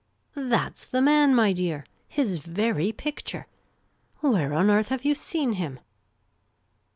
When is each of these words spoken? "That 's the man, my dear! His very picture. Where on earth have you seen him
"That 0.33 0.79
's 0.79 0.87
the 0.87 0.99
man, 0.99 1.35
my 1.35 1.53
dear! 1.53 1.85
His 2.07 2.39
very 2.39 2.91
picture. 2.91 3.45
Where 4.21 4.51
on 4.51 4.71
earth 4.71 4.87
have 4.89 5.05
you 5.05 5.13
seen 5.13 5.53
him 5.53 5.79